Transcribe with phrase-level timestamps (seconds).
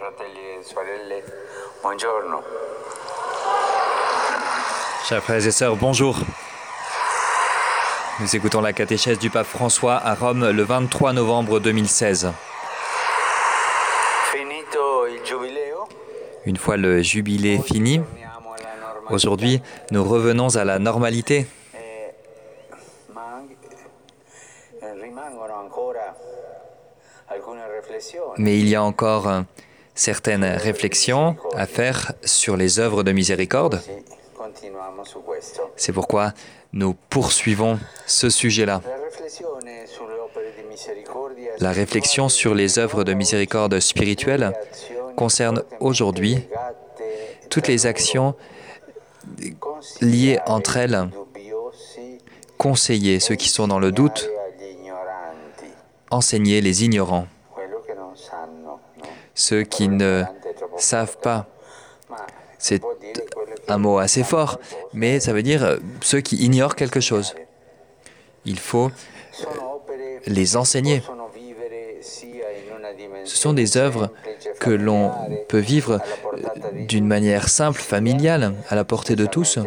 [0.00, 1.22] fratelli e sorelle,
[1.82, 2.42] buongiorno.
[5.06, 6.18] Chers frères et sœurs, bonjour.
[8.18, 12.32] Nous écoutons la catéchèse du pape François à Rome le 23 novembre 2016.
[14.32, 15.86] Finito il giubileo,
[16.46, 18.00] Une fois le jubilé fini,
[19.10, 19.60] aujourd'hui
[19.90, 21.46] nous revenons à la normalité.
[21.74, 22.14] Eh,
[24.80, 24.96] eh.
[28.38, 29.42] Mais il y a encore euh,
[30.00, 33.82] certaines réflexions à faire sur les œuvres de miséricorde.
[35.76, 36.32] C'est pourquoi
[36.72, 38.80] nous poursuivons ce sujet-là.
[41.58, 44.54] La réflexion sur les œuvres de miséricorde spirituelle
[45.16, 46.38] concerne aujourd'hui
[47.50, 48.34] toutes les actions
[50.00, 51.10] liées entre elles,
[52.56, 54.30] conseiller ceux qui sont dans le doute,
[56.10, 57.26] enseigner les ignorants,
[59.40, 60.22] ceux qui ne
[60.76, 61.46] savent pas.
[62.58, 62.82] C'est
[63.68, 64.60] un mot assez fort,
[64.92, 67.34] mais ça veut dire euh, ceux qui ignorent quelque chose.
[68.44, 68.90] Il faut
[70.26, 71.02] les enseigner.
[73.24, 74.10] Ce sont des œuvres
[74.58, 75.10] que l'on
[75.48, 76.00] peut vivre
[76.34, 79.58] euh, d'une manière simple, familiale, à la portée de tous,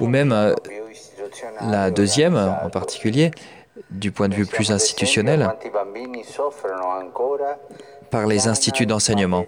[0.00, 0.54] ou même euh,
[1.62, 3.30] la deuxième en particulier,
[3.90, 5.50] du point de vue plus institutionnel,
[8.10, 9.44] par les instituts d'enseignement.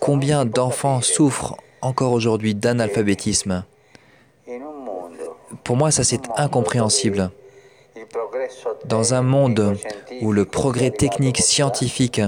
[0.00, 3.64] Combien d'enfants souffrent encore aujourd'hui d'analphabétisme?
[5.64, 7.30] Pour moi, ça c'est incompréhensible.
[8.84, 9.76] Dans un monde
[10.22, 12.20] où le progrès technique scientifique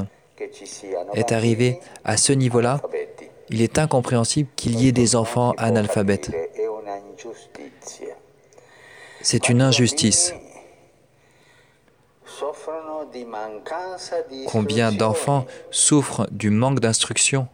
[1.15, 2.81] est arrivé à ce niveau-là,
[3.51, 6.31] il est incompréhensible qu'il y ait des enfants analphabètes.
[9.23, 10.35] C'est une injustice.
[14.47, 17.49] Combien d'enfants souffrent du manque d'instruction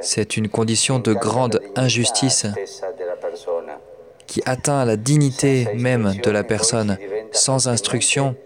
[0.00, 2.46] C'est une condition de grande injustice
[4.26, 6.98] qui atteint la dignité même de la personne.
[7.32, 8.36] Sans instruction,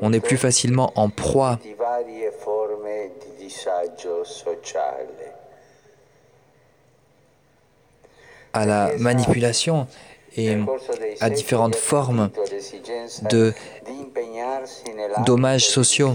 [0.00, 1.58] on est plus facilement en proie
[8.52, 9.86] à la manipulation
[10.36, 10.56] et
[11.20, 12.30] à différentes formes
[13.30, 13.52] de
[15.24, 16.14] dommages sociaux.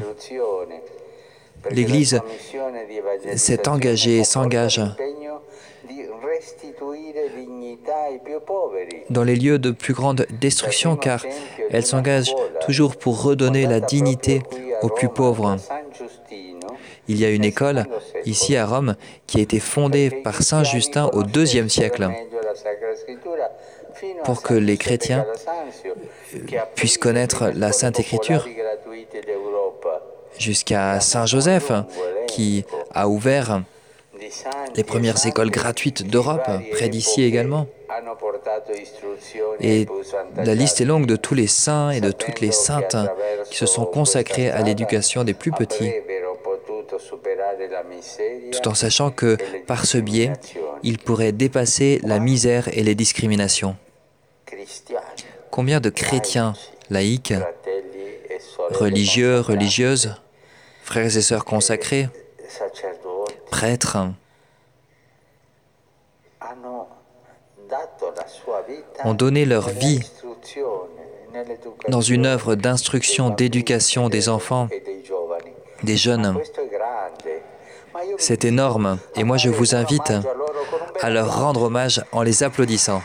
[1.71, 2.21] L'Église
[3.35, 4.81] s'est engagée et s'engage
[9.09, 11.23] dans les lieux de plus grande destruction car
[11.71, 12.33] elle s'engage
[12.65, 14.41] toujours pour redonner la dignité
[14.81, 15.57] aux plus pauvres.
[17.07, 17.85] Il y a une école
[18.25, 18.95] ici à Rome
[19.27, 22.09] qui a été fondée par Saint Justin au IIe siècle
[24.23, 25.25] pour que les chrétiens
[26.75, 28.47] puissent connaître la Sainte Écriture
[30.37, 31.71] jusqu'à Saint Joseph
[32.27, 33.61] qui a ouvert
[34.75, 37.67] les premières écoles gratuites d'Europe, près d'ici également.
[39.59, 39.85] Et
[40.35, 42.97] la liste est longue de tous les saints et de toutes les saintes
[43.49, 45.91] qui se sont consacrés à l'éducation des plus petits,
[48.51, 50.33] tout en sachant que par ce biais,
[50.83, 53.75] ils pourraient dépasser la misère et les discriminations.
[55.51, 56.53] Combien de chrétiens
[56.89, 57.33] laïcs,
[58.71, 60.15] religieux, religieuses,
[60.83, 62.09] frères et sœurs consacrés,
[63.49, 63.97] prêtres,
[69.03, 70.01] ont donné leur vie
[71.87, 74.69] dans une œuvre d'instruction, d'éducation des enfants,
[75.83, 76.37] des jeunes?
[78.17, 80.13] C'est énorme et moi je vous invite
[81.01, 83.01] à leur rendre hommage en les applaudissant.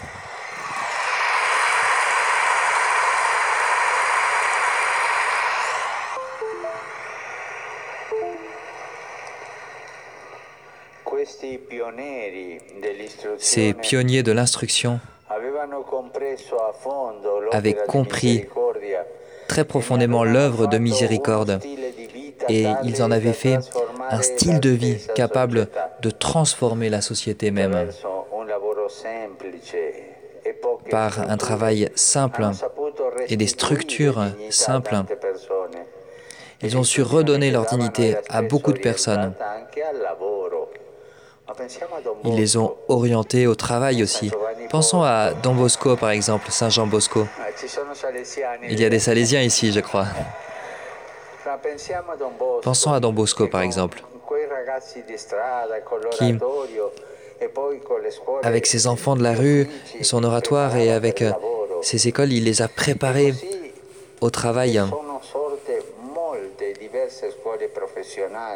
[13.38, 15.00] Ces pionniers de l'instruction
[17.52, 18.46] avaient compris
[19.48, 21.60] très profondément l'œuvre de miséricorde
[22.48, 23.58] et ils en avaient fait
[24.10, 25.68] un style de vie capable
[26.02, 27.88] de transformer la société même
[30.90, 32.46] par un travail simple
[33.28, 34.96] et des structures simples.
[36.62, 39.32] Ils ont su redonner leur dignité à beaucoup de personnes.
[42.24, 44.30] Ils les ont orientés au travail aussi.
[44.70, 47.26] Pensons à Don Bosco, par exemple, Saint Jean Bosco.
[48.68, 50.06] Il y a des Salésiens ici, je crois.
[52.62, 54.02] Pensons à Don Bosco, par exemple,
[56.12, 56.36] qui,
[58.42, 59.68] avec ses enfants de la rue,
[60.02, 61.24] son oratoire et avec
[61.82, 63.34] ses écoles, il les a préparés
[64.20, 64.80] au travail.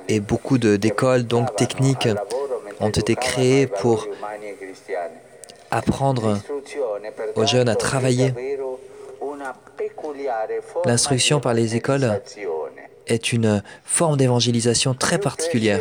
[0.08, 2.08] Et beaucoup d'écoles donc techniques
[2.80, 4.06] ont été créées pour
[5.70, 6.38] apprendre
[7.36, 8.32] aux jeunes à travailler.
[10.84, 12.20] L'instruction par les écoles
[13.06, 15.80] est une forme d'évangélisation très particulière.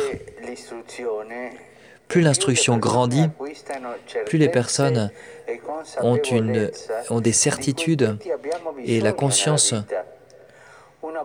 [2.08, 3.28] Plus l'instruction grandit,
[4.26, 5.10] plus les personnes
[6.00, 8.16] ont des certitudes
[8.84, 9.74] et la conscience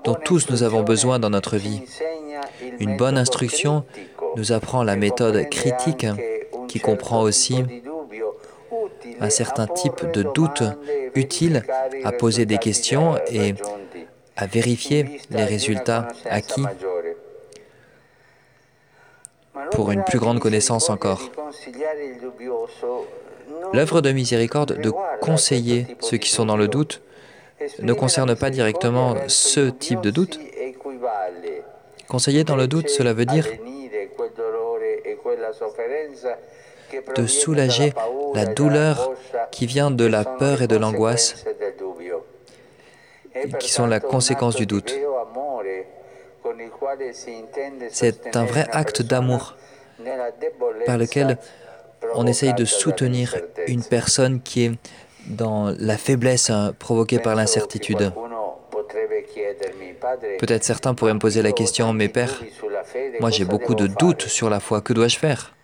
[0.04, 1.82] dont tous nous avons besoin dans notre vie.
[2.80, 3.86] Une bonne instruction
[4.40, 6.08] nous apprend la méthode critique
[6.70, 7.58] qui comprend aussi
[9.20, 10.64] un certain type de doute
[11.14, 11.64] utile
[12.06, 13.54] à poser des questions et
[14.38, 16.64] à vérifier les résultats acquis
[19.72, 21.22] pour une plus grande connaissance encore.
[23.74, 27.02] L'œuvre de miséricorde de conseiller ceux qui sont dans le doute
[27.80, 30.40] ne concerne pas directement ce type de doute.
[32.08, 33.46] Conseiller dans le doute, cela veut dire
[37.16, 37.94] de soulager
[38.34, 39.12] la douleur
[39.52, 41.46] qui vient de la peur et de l'angoisse,
[43.60, 44.96] qui sont la conséquence du doute.
[47.92, 49.56] C'est un vrai acte d'amour
[50.86, 51.38] par lequel
[52.16, 53.36] on essaye de soutenir
[53.68, 54.72] une personne qui est
[55.28, 58.12] dans la faiblesse hein, provoquée par l'incertitude.
[60.40, 62.42] Peut-être certains pourraient me poser la question, mais Père,
[63.20, 65.56] moi j'ai beaucoup de doutes sur la foi, que dois-je faire?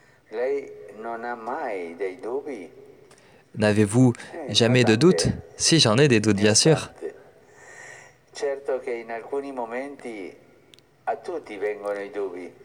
[3.57, 4.13] N'avez-vous
[4.49, 5.27] jamais de doutes?
[5.55, 6.91] Si j'en ai des doutes, bien sûr.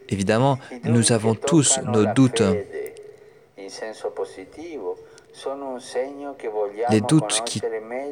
[0.09, 2.43] Évidemment, nous avons tous nos doutes.
[6.91, 7.61] Les doutes qui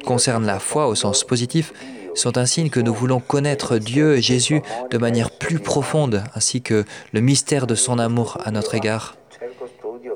[0.04, 1.72] concernent la foi au sens positif
[2.14, 6.62] sont un signe que nous voulons connaître Dieu et Jésus de manière plus profonde, ainsi
[6.62, 9.16] que le mystère de son amour à notre égard.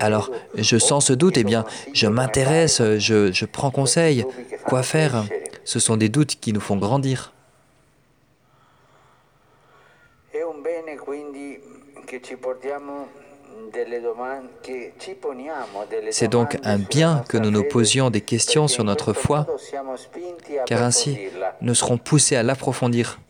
[0.01, 4.25] Alors, je sens ce doute, eh bien, je m'intéresse, je, je prends conseil.
[4.65, 5.25] Quoi faire?
[5.65, 7.33] Ce sont des doutes qui nous font grandir.
[16.11, 19.47] C'est donc un bien que nous nous posions des questions sur notre foi,
[20.67, 21.19] car ainsi
[21.61, 23.21] nous serons poussés à l'approfondir.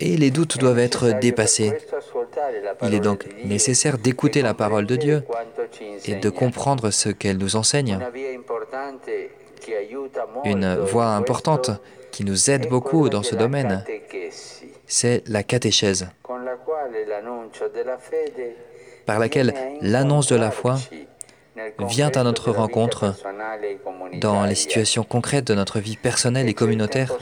[0.00, 1.72] Et les doutes doivent être dépassés.
[2.82, 5.22] Il est donc nécessaire d'écouter la parole de Dieu
[6.06, 7.98] et de comprendre ce qu'elle nous enseigne.
[10.44, 11.70] Une voie importante
[12.10, 13.84] qui nous aide beaucoup dans ce domaine,
[14.86, 16.08] c'est la catéchèse
[19.06, 20.76] par laquelle l'annonce de la foi
[21.80, 23.14] vient à notre rencontre
[24.14, 27.16] dans les situations concrètes de notre vie personnelle et communautaire.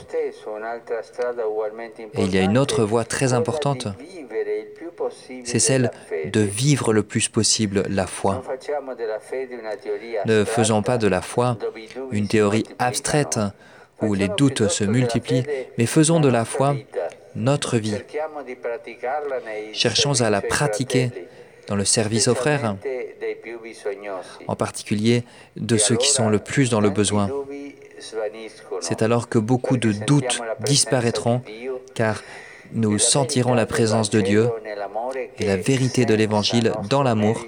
[2.15, 3.87] Et il y a une autre voie très importante,
[5.43, 5.91] c'est celle
[6.25, 8.43] de vivre le plus possible la foi.
[10.25, 11.57] Ne faisons pas de la foi
[12.11, 13.39] une théorie abstraite
[14.01, 15.45] où les doutes se multiplient,
[15.77, 16.75] mais faisons de la foi
[17.35, 17.95] notre vie.
[19.73, 21.11] Cherchons à la pratiquer
[21.67, 22.75] dans le service aux frères,
[24.47, 25.23] en particulier
[25.55, 27.29] de ceux qui sont le plus dans le besoin.
[28.81, 31.41] C'est alors que beaucoup de doutes disparaîtront,
[31.95, 32.21] car
[32.73, 34.49] nous sentirons la présence de Dieu
[35.37, 37.45] et la vérité de l'Évangile dans l'amour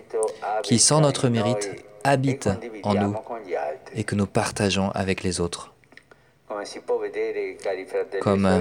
[0.63, 1.71] qui, sans notre mérite,
[2.03, 2.49] habite
[2.83, 3.15] en nous
[3.95, 5.74] et que nous partageons avec les autres.
[8.21, 8.59] Comme euh,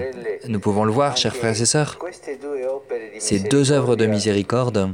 [0.49, 1.99] nous pouvons le voir, chers frères et sœurs,
[3.19, 4.91] ces deux œuvres de miséricorde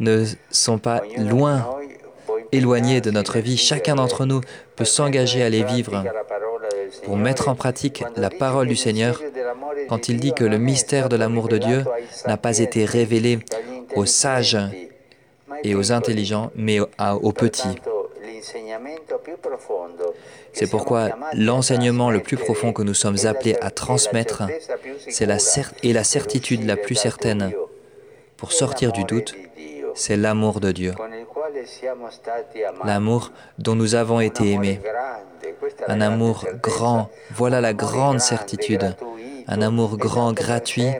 [0.00, 1.68] ne sont pas loin,
[2.50, 3.58] éloignées de notre vie.
[3.58, 4.40] Chacun d'entre nous
[4.74, 6.02] peut s'engager à les vivre
[7.04, 9.20] pour mettre en pratique la parole du Seigneur
[9.88, 11.84] quand il dit que le mystère de l'amour de Dieu
[12.26, 13.40] n'a pas été révélé
[13.94, 14.58] aux sages
[15.62, 17.76] et aux intelligents, mais aux petits.
[20.52, 24.42] C'est pourquoi l'enseignement le plus profond que nous sommes appelés à transmettre
[25.08, 25.38] c'est la
[25.82, 27.52] et la certitude la plus certaine
[28.36, 29.34] pour sortir du doute,
[29.94, 30.94] c'est l'amour de Dieu.
[32.84, 34.80] L'amour dont nous avons été aimés.
[35.88, 38.94] Un amour grand, voilà la grande certitude.
[39.48, 40.90] Un amour grand, gratuit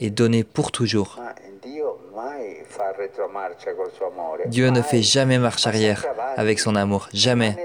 [0.00, 1.18] et donné pour toujours.
[4.46, 7.56] Dieu ne fait jamais marche arrière avec son amour, jamais.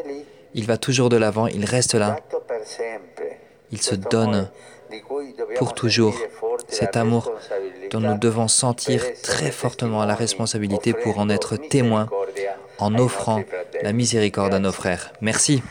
[0.54, 2.18] Il va toujours de l'avant, il reste là.
[3.72, 4.50] Il se donne
[5.58, 6.18] pour toujours
[6.68, 7.32] cet amour
[7.92, 12.10] dont nous devons sentir très fortement la responsabilité pour en être témoins
[12.80, 13.44] en offrant
[13.82, 15.14] la miséricorde à nos frères.
[15.22, 15.62] Merci.